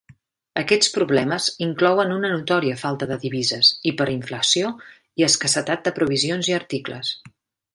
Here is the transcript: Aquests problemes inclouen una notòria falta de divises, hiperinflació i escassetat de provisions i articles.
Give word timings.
Aquests 0.59 0.87
problemes 0.95 1.49
inclouen 1.65 2.13
una 2.15 2.31
notòria 2.31 2.79
falta 2.85 3.09
de 3.11 3.17
divises, 3.25 3.69
hiperinflació 3.91 4.73
i 5.23 5.29
escassetat 5.29 5.85
de 5.89 5.95
provisions 6.01 6.51
i 6.55 6.61
articles. 6.63 7.17